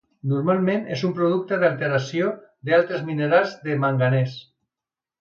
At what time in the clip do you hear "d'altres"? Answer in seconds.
2.71-3.07